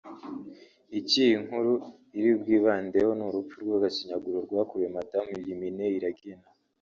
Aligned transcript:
Icyo 0.99 1.17
iyi 1.25 1.35
nkuru 1.43 1.73
iri 2.17 2.31
bwibandeho 2.41 3.11
ni 3.17 3.23
urupfu 3.27 3.55
rw’agashinyaguro 3.63 4.37
rwakorewe 4.45 4.89
madamu 4.97 5.31
Illuminée 5.39 5.93
Iragena 5.99 6.47